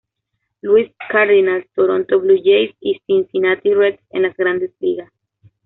[0.63, 5.13] Louis Cardinals, Toronto Blue Jays y Cincinnati Reds en las Grandes Ligas.